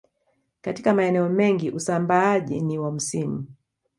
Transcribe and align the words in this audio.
Katika 0.61 0.93
maeneo 0.93 1.29
mengi 1.29 1.71
usambaaji 1.71 2.61
ni 2.61 2.79
wa 2.79 2.91
msimu 2.91 3.45